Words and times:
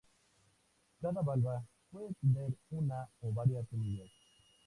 Cada 0.99 1.21
valva 1.21 1.63
puede 1.91 2.15
tener 2.15 2.51
una 2.71 3.07
o 3.21 3.31
varias 3.31 3.67
semillas. 3.69 4.09